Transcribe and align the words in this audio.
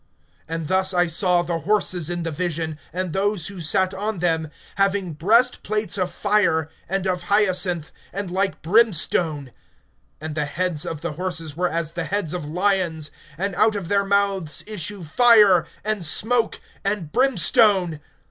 (17)And 0.49 0.65
thus 0.65 0.95
I 0.95 1.05
saw 1.05 1.43
the 1.43 1.59
horses 1.59 2.09
in 2.09 2.23
the 2.23 2.31
vision, 2.31 2.79
and 2.91 3.13
those 3.13 3.49
who 3.49 3.61
sat 3.61 3.93
on 3.93 4.17
them, 4.17 4.49
having 4.77 5.13
breastplates 5.13 5.95
of 5.95 6.11
fire, 6.11 6.69
and 6.89 7.05
of 7.05 7.21
hyacinth, 7.29 7.91
and 8.11 8.31
like 8.31 8.63
brimstone; 8.63 9.51
and 10.19 10.33
the 10.33 10.45
heads 10.45 10.87
of 10.87 11.01
the 11.01 11.11
horses 11.11 11.55
were 11.55 11.69
as 11.69 11.91
the 11.91 12.05
heads 12.05 12.33
of 12.33 12.45
lions, 12.49 13.11
and 13.37 13.53
out 13.53 13.75
of 13.75 13.89
their 13.89 14.03
mouths 14.03 14.63
issue 14.65 15.03
fire, 15.03 15.67
and 15.85 16.03
smoke, 16.03 16.59
and 16.83 17.11
brimstone. 17.11 17.99